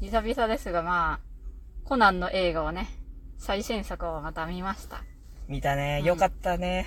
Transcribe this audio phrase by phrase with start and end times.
[0.00, 1.20] 久々ですが、まあ、
[1.84, 2.88] コナンの映画をね、
[3.38, 5.02] 最新作をまた見ました。
[5.48, 5.98] 見たね。
[6.00, 6.86] うんよかったね。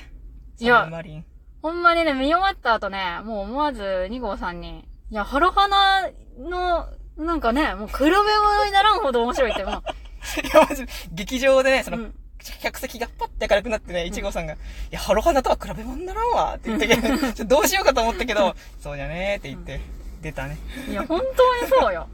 [0.59, 1.25] いやサブマリン。
[1.61, 6.87] ほんまにね、見終わった後ね、もう思わず2号さんに、いや、ハロハナの、
[7.17, 9.73] なんかね、もう比べ物にならんほど面白いって、もう、
[10.41, 10.67] いや、
[11.13, 12.15] 劇場でね、その、うん
[12.61, 14.57] 客席がパッて明るくなってね、一号さんが、い
[14.91, 19.79] や、ハロハナとは比べ物にならんわって言ってけど、 どうしようかと思ったけど、そうじゃねーって言って、
[20.21, 20.57] 出たね。
[20.89, 22.07] いや、本当にそうよ。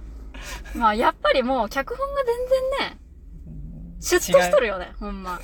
[0.76, 2.36] まあ、やっぱりもう、脚本が全
[2.80, 2.98] 然ね、
[4.00, 5.40] シュッとしとるよね、ほんま。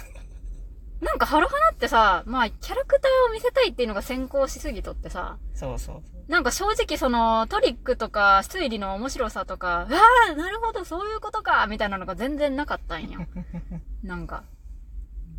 [1.02, 6.04] なんか、ハロハナってさ、まあ、キャラクターを見せたいっていうのが先行しすぎとってさ、そうそう。
[6.28, 13.20] なんか正直そのトリックとか推理の面白さとか、ああ、なるほど、そういうことか、みたいなのが全然なかったんよ。
[14.04, 14.44] なんか。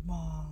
[0.05, 0.47] まあ、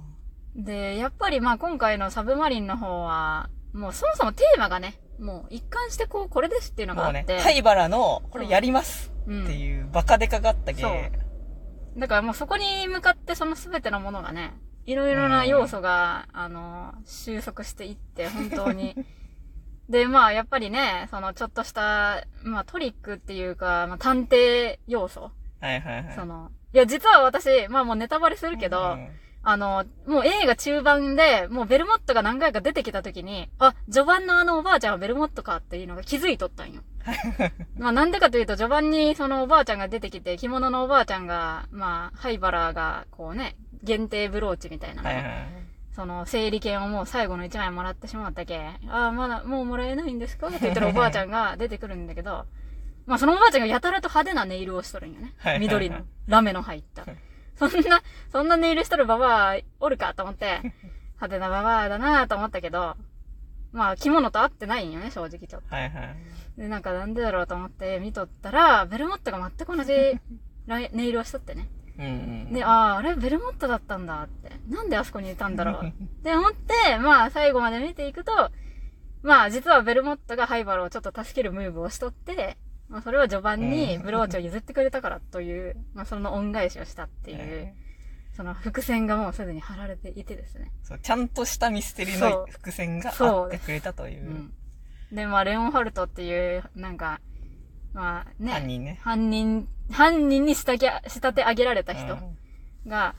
[0.56, 7.40] で、やっぱりまあ今回のサブマリンの方は、もうそもそもテーマがね、もう一貫してこう、これですっていうのがあもうね、って。
[7.40, 14.54] 灰原の、これやりますうんっていう、バカデカがあったけ、そうだからもうそこに向かってその全てのものがね、
[14.86, 18.96] いろいろな要素が、あの、収束していって、本当に。
[19.90, 25.32] で、まあ、やっぱりね、その、ちょっとした、まあ、トリックっていうか、まあ、探偵要素。
[25.62, 26.16] はいはいはい。
[26.16, 29.10] その、いや、実は私、まあもうネタバレするけど、うん
[29.48, 36.82] あの、もう映画中盤で、もうベルモットが何回か出てきた時に、あ、序盤のあのおばあちゃんはベルモットかっていうのが気づいとったんよ。
[37.78, 45.48] まあなんでかというと、序盤にそのおばあちゃんが出てきて、着物のおばあちゃんが、まあ、ハイバラが、こうね、限定ブローチみたいなの、はいはいはい。
[45.96, 50.48] その、整理券をもう最後の1枚もらってしまったけ、ああ、まだ、もうもらえないんですか？
[50.48, 52.48] って言ってるおばあちゃんが出てくるんだけど、
[53.06, 55.36] まあそのおばあちゃんがやたらと派手なネイルをしとるんよね。
[55.38, 57.06] はいはいはい緑の、ラメの入った。
[57.56, 60.60] そんな、そんなネイルしとるババアおるかと思って、
[61.16, 62.96] 派手なババアだなと思ったけど、
[63.72, 65.76] まあ着物と合ってないんよね、正直ちょっと。
[65.76, 66.16] はいはい。
[66.58, 69.92] で、なんかなんでだろうと思って見とったら、ベルモットが全く同じ
[70.68, 71.68] ネイルをしとってね。
[71.98, 72.08] うんう
[72.50, 72.54] ん。
[72.54, 74.52] で、ああ、あれベルモットだったんだって。
[74.70, 75.92] なんであそこにいたんだろう っ
[76.24, 78.52] て思って、まあ最後まで見ていくと、
[79.24, 82.58] まあ実はベルモットがハイバルをちょっと助けるムーブをしとって、
[82.90, 87.74] まあそれは序盤にブローチを譲ってくれたからという、 まあその恩返しをしたっていう、
[88.36, 90.72] その伏線がもうすでに貼られていてですね。
[90.84, 94.30] そう、ちゃんとしたミステリーの伏線があってくれたというう。
[94.30, 94.54] ん。
[95.12, 97.22] で、まあレオンハルトっていう、なんか、
[97.94, 99.00] まあね、犯人ね。
[99.02, 102.14] 犯人、犯人に仕立て、仕立て上げられた人。
[102.14, 102.38] うん
[102.88, 103.16] が、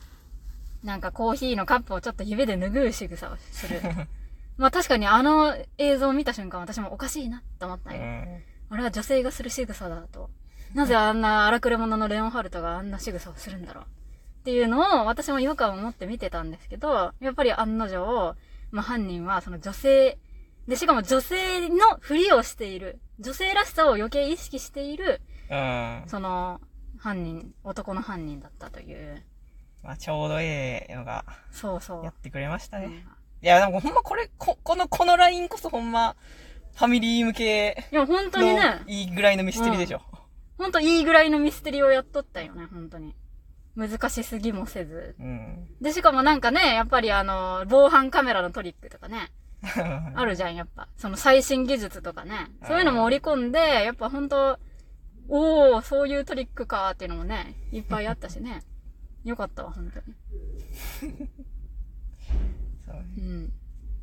[0.83, 3.81] なんかコーヒーのカップをちょっと指で拭う仕草をする。
[4.57, 8.01] まあ確かにあの映像を見た瞬間私もおかしいなって思ったんよ。
[8.01, 10.31] うんあれは女性がする仕草だと。
[10.75, 13.85] なぜあんな荒くれ者のレオンハルトがあんな仕草をするんだろう。
[13.85, 13.87] っ
[14.45, 18.37] ていうのを私も違和感を持って見てたんですけど、やっぱり案の定、
[18.71, 20.19] まあ犯人はその女性、
[20.69, 26.03] で、しかも女性のふりをしている、女性らしさを余計意識している、うん。
[26.07, 26.61] その
[26.99, 29.23] 犯人、男の犯人だったという。
[29.83, 32.05] まあ、ちょうどええのがそうそう。
[32.05, 32.87] やってくれましたね。
[32.87, 36.17] うんいや、でもほんまこれ、こ、この、このラインこそほんま、
[36.77, 40.03] ファミリー向けいや、本当にのね、いいぐらいのミステリーでしょ。
[40.59, 43.15] 本当いいぐらいのミステリーをやっとったよね、本当に。
[43.77, 45.17] 難しすぎもせず。
[45.19, 45.69] うん。
[45.81, 49.33] で、しかもなんかね、やっぱりあの、防犯カメラのトリックとかね、
[50.15, 50.89] あるじゃん、やっぱ。
[50.97, 52.51] その最新技術とかね。
[52.67, 54.59] そういうのも織り込んで、やっぱ本当
[55.29, 58.63] おー、そういうトリックかっていうのもね、いっぱいあったしね。
[59.25, 60.15] よかったわ、本当に。
[62.85, 63.53] そううん。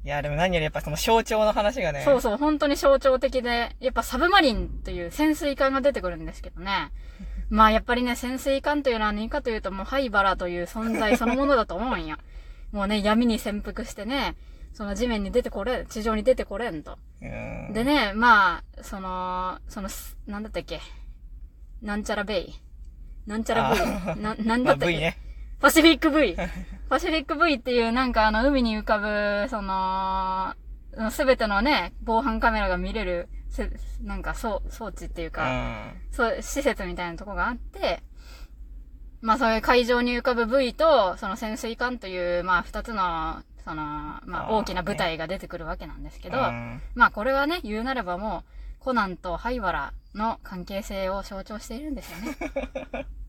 [0.05, 2.01] いや、でも何よりやっぱその象徴の話がね。
[2.03, 6.91] そうそう、本当に象徴的で、やっぱサブマリンという潜水艦が出てくるんですけどね。
[7.49, 12.17] まあやっぱりね、潜水艦というのは何かというともうハイバラという存在そのものだと思うんや。
[12.71, 14.35] もうね、闇に潜伏してね、
[14.73, 16.97] その地面に出てこれん、地上に出てこれんと。
[17.21, 17.73] うん。
[17.73, 20.79] でね、まあ、その、その、すなんだったっけ？
[21.81, 22.53] なんちゃらベイ。
[23.27, 24.21] なんちゃらあ V。
[24.21, 25.17] な、なんまあだったっけ、V ね。
[25.63, 26.35] パシフィック V。
[26.89, 30.53] パシフィック V っていうなんかあの海に浮かぶ、その、
[31.09, 33.69] すべてのね、防犯カメラが見れる、せ
[34.01, 36.01] なんか装装置っていううか、ん。
[36.11, 38.03] そう、施設みたいなとこがあって、
[39.21, 48.43] まあそういう海上に浮かぶ V と、その潜水艦という、まあ二つの、その、まあ大きな舞台が出てくるわけなんですけど、うんまあこれはね、言うなればも
[48.81, 53.07] う、コナンと灰原の関係性を象徴しているんですよね。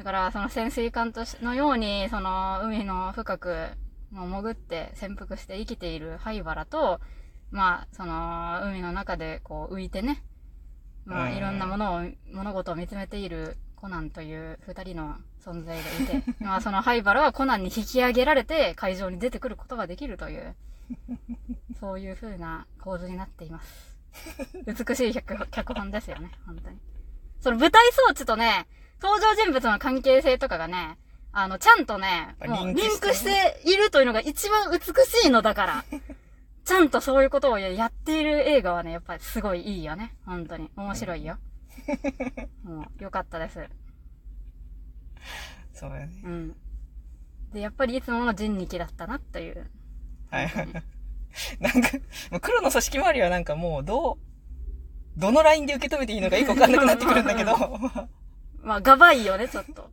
[0.00, 3.66] だから、その潜水艦としのように、その海の深く、
[4.10, 7.00] もう潜って潜伏して生きている灰原と、
[7.50, 10.24] まあ、その海の中でこう浮いてね、
[11.04, 20.56] まあうんいろんなものを、物事を見つめているコナンという二人の存在がいて、 まあその灰原はコナンに引き上げられて会場に出てくることができるという、
[21.78, 23.98] そういう風な構図になっています。
[24.64, 26.78] 美しい脚脚本ですよね、本当に。
[27.40, 28.66] その舞台装置とね、
[29.02, 30.98] 登場人物の関係性とかがね、
[31.32, 35.84] あの、ちゃんとね、ぱもうリンクしているというのが一番美しいのだから。
[36.64, 40.14] ちゃんとそういうことをやっている映画はね、やっぱりすごいいいよね。
[40.26, 40.70] 本当に。
[40.76, 41.38] 面白いよ。
[42.62, 43.66] もう、よかったです。
[45.72, 46.20] そうだよね。
[46.22, 46.56] うん。
[47.52, 49.70] で、やっぱりいつもの人力だったなっていう。
[50.30, 50.68] はいはい。
[51.58, 51.96] なんか、
[52.30, 54.18] もう黒の組織周りはなんかもう、どう、
[55.16, 57.52] どのラインで受け止めていいのかよくわかんなくなってくるんだけど。
[58.62, 59.90] まあ、ガバいよね、ちょっと。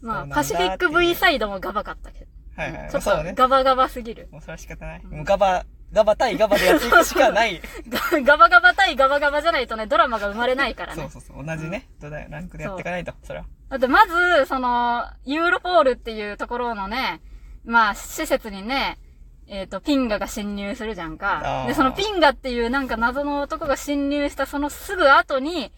[0.00, 2.26] まあ、パシフィック V サイドもガバかったけど。
[2.56, 2.90] はいはい。
[2.90, 3.10] ちょっと。
[3.34, 4.28] ガバガバすぎる。
[4.30, 5.00] もうそれは仕方ない。
[5.02, 7.60] うんもうガバ、ガバ対ガバでやっていくしかない。
[7.88, 11.02] ガ ガバガバ対ガバガバじゃないとね、ドラマが生まれないからね。
[11.02, 11.46] そうそうそう。
[11.46, 11.88] 同じね。
[12.00, 12.28] どうだよ。
[12.30, 13.12] ランクでやっていかないと。
[13.22, 13.46] それは。
[13.70, 17.20] だってまず、その、ユーロポールっていうところのね、
[17.64, 18.98] まあ、施設にね、
[19.46, 21.42] えっ、と、ピンガが侵入するじゃんあか。
[21.64, 25.72] ーで、そのピンガっていうなんか謎の男が侵入したそのすぐ後に、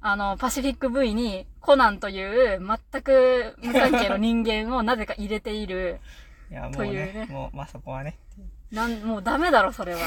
[0.00, 6.00] あの、パシフィック V にコナンという全く無関係の人間をなぜか入れている。
[6.50, 7.26] いや、もうというねね。
[7.30, 8.18] もう、まあそこはね。
[8.72, 10.00] なん、もうダメだろ、それは。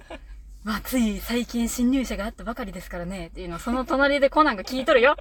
[0.64, 5.16] まあ、つい最近侵入者があったばかりですからね、っていうのをその隣でコナンが聞いとるよ。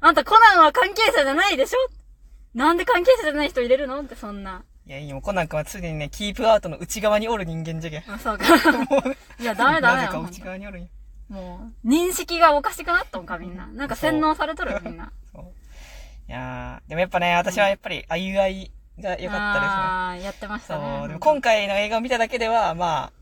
[0.00, 1.78] あんたコナンは関係者じゃないでしょ
[2.54, 4.64] なんで関係者じゃない人入れるのってそんな。
[4.86, 5.20] いや、いいよ。
[5.20, 8.04] コナン君は常にね、キープアウトの内側におる人間じゃけん。
[8.12, 8.44] あ、そうか。
[9.40, 10.06] いや、ダメダメよ。
[10.06, 10.88] なぜか内側におるんよ。
[11.28, 13.66] もう、認識がおかしくなったんか、みんな。
[13.68, 15.12] なんか洗脳されとるよ、みんな。
[15.32, 15.44] そう。
[16.28, 19.38] いやー、でもやっぱね、私はやっぱり、あゆあいが良かったですね。
[19.38, 20.96] ああー、やってましたね。
[20.98, 23.12] そう、でも今回の映画を見ただけでは、ま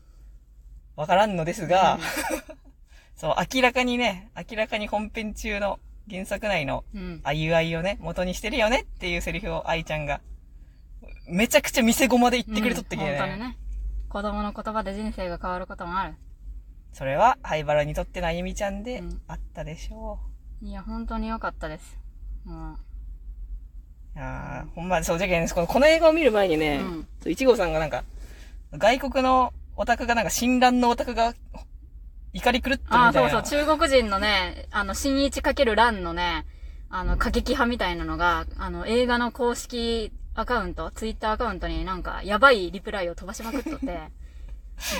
[0.97, 1.99] あ、わからんのですが、
[3.15, 5.79] そう、明らかにね、明らかに本編中の
[6.09, 7.21] 原作内のうん。
[7.23, 10.21] あゆあいをね、元にしてるよねっていうセリフを愛ちゃんが、
[11.27, 13.11] めちゃくちゃ見せごまで言ってくれとったけどね。
[13.11, 13.57] うん本当にね。
[14.09, 16.15] 子供の言葉で人生が変わることもある。
[16.91, 20.19] それは、灰原にとってのあゆみちゃんでうんあったでしょ
[20.61, 21.97] いや、本当に良かったです。
[22.43, 22.77] もう。
[24.15, 28.03] いやーほんま、そうじゃけん、このこの映画を見る前にね、うんそう一号さんがなんか、
[28.73, 31.33] 外国のオタクがなんか、新乱のオタクが、
[32.33, 33.05] 怒り狂ってるみたいな。
[33.05, 36.45] ああ、そうそう、中国人のね、あの、新一かけるランのね、
[36.89, 43.99] あの、過激派みたいなのが、あの、映画の公式アカウント、ツイッターアカウントになんか、やばいリプライを飛ばしまくっとって、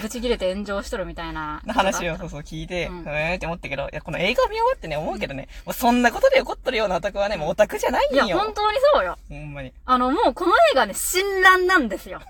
[0.01, 1.61] ぶち切れて炎上しとるみたいな。
[1.65, 8.37] の話をそうそう聞いて、ううんーんって思ったけど、いや、この映画を見終わってね、思うけどね、もうそんなことで怒っとるようなオタクはね、もうオタクじゃないんいや、よ。
[8.37, 9.17] 本当にそうよ。
[9.29, 9.73] ほんまに。
[9.85, 12.21] あの、もうこの映画ね、新乱なんですよ。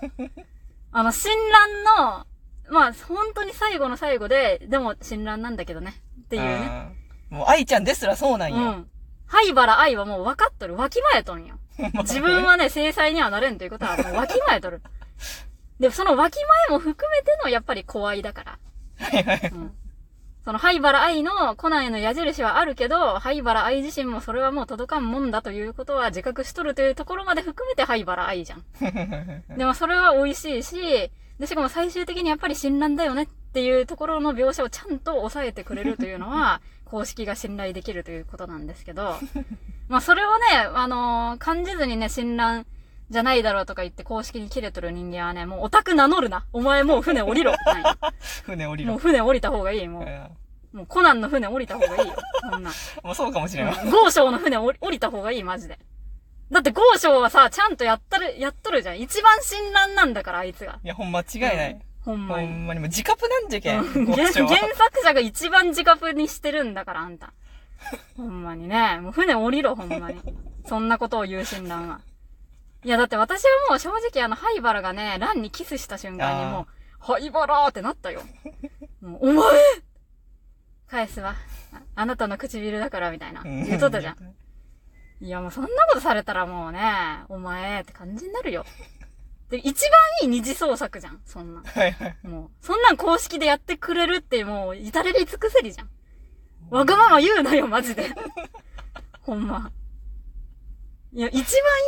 [0.92, 2.26] あの、新乱の、
[2.70, 5.94] まあ、本当に最後の最後で、でも新乱なんだけどね。
[6.22, 6.92] っていうね。
[7.30, 7.38] うん。
[7.38, 8.56] もう愛ちゃんですらそうなんよ。
[8.56, 8.88] うん。
[9.32, 10.76] 灰原愛はもう分かっとる。
[10.76, 11.58] わきまえとんよ。
[12.02, 14.82] 自分はね、制裁にはなれんということはもうわきまえとる。
[15.80, 18.58] で、そのわきまえも含めてのやっぱり怖いだから。
[18.98, 19.50] はいはい。
[19.54, 19.72] うん。
[20.44, 28.64] その灰原愛のコナンへの矢印はあるけど、灰原愛自身もそれはもう届かんもんだということは自覚しとるというところまで含めて灰原愛じゃん。
[29.56, 36.60] でもそれは美味しいし、で、しかも最終的にやっぱり信頼だよねっていうところの描写をちゃんと抑えてくれるというのは、
[36.92, 39.16] 公式が信頼できるということなんですけど、
[39.88, 40.44] まあそれをね、
[40.74, 42.66] あのー感じずにね、信頼
[43.08, 46.44] じゃないだろうとか言って公式に切れとる人間はね、もうオタク名乗るな。
[46.52, 47.54] お前もう船降りろ。
[48.44, 48.90] 船降りろ。
[48.90, 49.88] もう船降りた方がいい。
[49.88, 50.30] もうんう、
[50.74, 52.14] もうコナンの船降りた方がいいよ。
[52.42, 52.70] そんな。
[53.02, 53.74] もうそうかもしれない。
[53.90, 55.78] ゴーショーの船降りた方がいい、マジで。
[56.50, 59.00] だってゴーショーはさ、ちゃんとやったる、やっとるじゃん。
[59.00, 60.78] 一番信頼なんだから、あいつが。
[60.84, 61.80] いや、ほんま違いない。
[62.04, 62.48] ほんまに。
[62.48, 63.82] ほんまにもう自覚なんじゃけん。
[63.82, 64.48] 原作
[65.04, 67.32] 者が一番自覚にしてるんだから、あんた。
[68.16, 68.98] ほんまにね。
[69.00, 70.20] もう船降りろ、ほんまに。
[70.66, 72.00] そんなことを言う診断は。
[72.84, 76.66] いや、だって私はもう正直あの、灰原がね、ランにキスした瞬間にもう、
[76.98, 78.22] 灰原ってなったよ。
[79.00, 79.44] もうお前
[80.88, 81.34] 返すわ。
[81.72, 83.42] ああなたの唇だから、みたいな。
[83.42, 84.16] うん言うとったじゃん。
[85.24, 86.80] いや、もうそんなことされたらもうね、
[87.28, 88.64] お前って感じになるよ。
[89.52, 89.90] で、一番
[90.22, 91.62] いい二次創作じゃん、そんな。
[91.62, 92.16] はいはい。
[92.26, 95.90] もう、そんなん公式でやってくれるってもう、至れり尽くせりじゃん。
[96.70, 98.08] わがまま言うなよ、マジで。
[99.20, 99.70] ほんま。
[101.12, 101.34] いや、一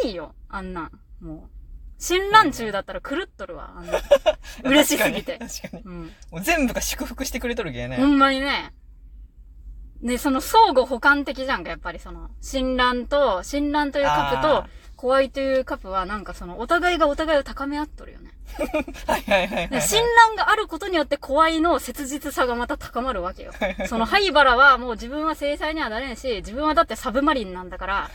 [0.02, 1.00] 番いいよ、あんなん。
[1.22, 1.50] もう。
[1.96, 3.94] 新乱中だったら狂っとるわ、あんな。
[4.62, 5.38] 嬉しすぎて。
[5.38, 5.82] 確かに。
[5.84, 6.12] うん。
[6.32, 7.96] もう全部が祝福してくれとるけね。
[7.96, 8.74] ほんまにね。
[10.02, 18.30] で、その相互補完的じゃんか、やっぱりその、新乱と、新乱というカップとあ、怖いというカップはなんかその、お互いがお互いを高め合っとるよね。
[19.06, 19.68] はいはいはいはい。
[19.68, 23.52] で新乱があることによって怖いの切実さがまた高まるわけよ。
[23.88, 28.10] その灰原はもう自分は制裁にはなれんし、自分はだってサブマリンなんだから、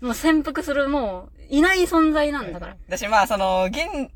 [0.00, 2.76] もう潜伏するもう、いない存在なんだから。
[2.88, 4.10] だし、まあ、その、現、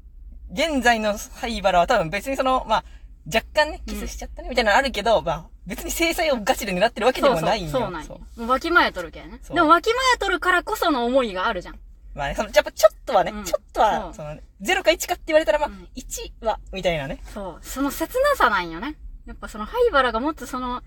[0.53, 2.85] 現在の灰原は多分別にその、まあ、
[3.33, 7.71] 若干ね、キスしちゃったね、みたいなのあるけど、まあ、別に制裁をガチで狙ってるわけでもないんよ。
[7.71, 8.21] そうそうそうなんよ。
[8.37, 9.39] もうわきまえとるけんね。
[9.49, 11.79] でもわきまえとるからこその思いがあるじゃん。
[12.15, 17.21] まあね、その、やっぱちょっとはね、うんちょっとは、そうその、0か1かって言われたら、まあ、うん1は、みたいなね。
[17.33, 17.65] そう。
[17.65, 18.97] その切なさなんよね。
[19.27, 20.83] やっぱその灰原が持つその、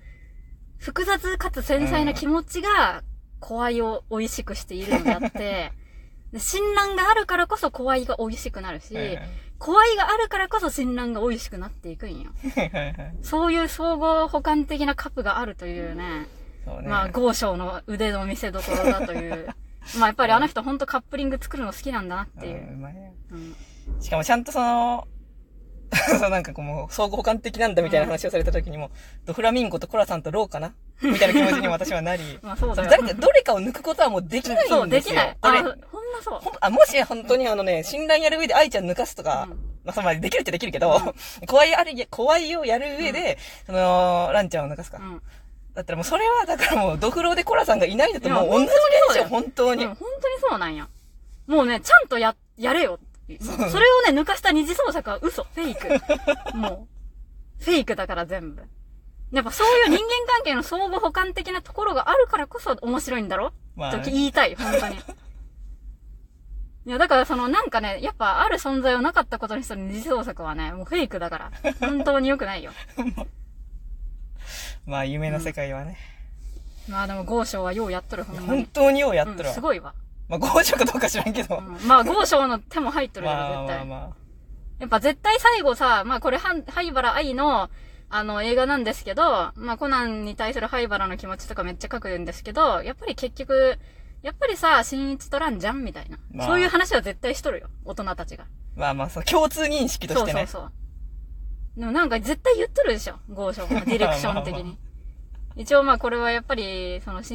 [0.77, 3.03] 複雑かつ繊細な気持ちが、
[3.39, 5.71] 怖いを美味しくしているのであって、
[6.33, 9.19] で親鸞があるからこそ怖いが美味しくなるし、うん
[9.57, 12.31] 怖いがあるからこそ親鸞が美味しくなっていくんよ。
[12.57, 16.27] はいはいはいそういう総合補完的なカップがあるというね、
[16.65, 16.89] そうね。
[16.89, 19.47] まあ、豪商の腕の見せ所だという。
[19.97, 22.71] まあ、やっぱりあの人ほんとカップリング作るの好きなんだなっていうう。
[22.71, 23.55] んうまいねうん。
[23.99, 25.07] しかもちゃんとその、
[26.19, 28.91] そうなんかこうもう、相互補完的なんだみたいな話をされた時にも、
[29.25, 30.73] ドフラミンゴとコラさんとローかな？
[31.01, 32.89] みたいな気持ちに私はなり、 まあ、そうだよ。
[32.89, 34.77] 誰か、どれかを抜くことはもうできないんですよ。
[34.79, 35.37] そう、できない。
[35.41, 35.75] あ、あれほんま
[36.23, 36.41] そう。
[36.59, 40.99] あ、もし本当にあのね、診断やる上で愛ちゃん抜かすとか、うんまあ、そのまあできるっちゃできるけど、
[41.47, 44.97] 怖いあれ、怖いをやる上で、その、ランちゃんを抜かすか。
[44.97, 45.21] うん。
[45.75, 48.65] だったらもうそれは、だからもう、ドフローでコラさんがいないのといやもう同じ
[49.11, 49.83] 現象、本当に。
[49.83, 50.87] うん、本当にそうなんや。
[51.47, 52.97] もうね、ちゃんとや、やれよ。
[53.27, 55.87] それをね、抜かした二次創作は嘘、フェイク。
[56.57, 56.87] も
[57.59, 58.63] う、フェイクだから全部。
[59.31, 63.51] やっぱそういう人間関係の相互補完的なところがあるからこそ面白いんだろ？
[63.75, 64.95] まあと言いたい、本当に。
[66.85, 71.51] いや、だからそのなんかね、やっぱある存在をなかったことにする二次創作はね、もうフェイクだから。
[71.81, 72.71] 本当に良くないよ。
[74.85, 75.97] まあ、夢の世界はね、
[76.87, 78.47] まあでも、豪商はようやっとる、ほんまに。
[78.47, 79.53] 本当にようやっとるうん、わ。
[79.53, 79.93] すごいわ。
[80.27, 81.57] まあ、強情かどうか知らんけど。
[81.57, 83.85] うん、まあ、豪商の手も入っとるやろ、まあ絶対。
[83.85, 84.15] まあま
[84.79, 87.69] やっぱ絶対最後さ、まあこれ、はん灰原愛の、
[88.09, 93.79] あの、映画なんですけど、まあコナンに対する灰原の気持ちとかめっちゃ書くんですけど、やっぱり結局、
[94.21, 97.69] やっぱりさ、新一とランじゃんみたいな、まあそういう話は絶対しとるよ。
[97.85, 98.43] 大人たちが。
[98.43, 98.47] あ。
[98.75, 100.45] まあまあ、そう、共通認識としてね。
[100.45, 100.71] そうそうそう。
[101.77, 103.15] でもなんか絶対言っとるでしょ。
[103.29, 104.77] 豪商もディレクション的に。
[105.57, 107.33] 一応まあこれはやっぱり、その新